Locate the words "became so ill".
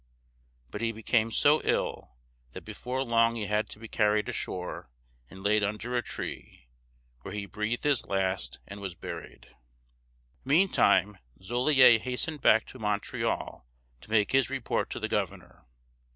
0.91-2.15